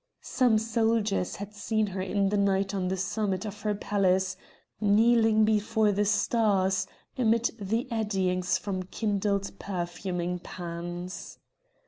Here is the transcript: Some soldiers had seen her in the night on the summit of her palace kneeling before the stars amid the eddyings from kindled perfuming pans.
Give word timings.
Some 0.23 0.57
soldiers 0.57 1.35
had 1.35 1.53
seen 1.53 1.85
her 1.85 2.01
in 2.01 2.29
the 2.29 2.37
night 2.37 2.73
on 2.73 2.87
the 2.87 2.97
summit 2.97 3.45
of 3.45 3.61
her 3.61 3.75
palace 3.75 4.35
kneeling 4.79 5.45
before 5.45 5.91
the 5.91 6.05
stars 6.05 6.87
amid 7.19 7.51
the 7.59 7.87
eddyings 7.91 8.57
from 8.57 8.81
kindled 8.81 9.51
perfuming 9.59 10.39
pans. 10.39 11.37